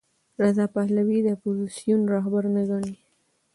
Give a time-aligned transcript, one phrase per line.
[0.41, 2.93] رضا پهلوي د اپوزېسیون رهبر نه ګڼي.